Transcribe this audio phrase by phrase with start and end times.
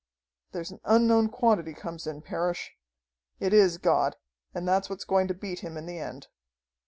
[0.51, 2.73] "There's an unknown quantity comes in, Parrish.
[3.39, 4.15] It is God,
[4.51, 6.25] and that's what's going to beat him in the end."